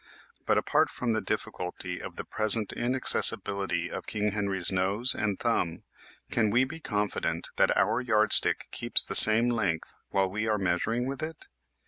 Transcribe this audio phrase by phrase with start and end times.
[0.47, 5.83] But apart from the difficulty of the present inaccessibility of King Henry's nose and thumb,
[6.31, 11.05] can we be confident that our yardstick keeps the same length while we are measuring
[11.05, 11.45] with it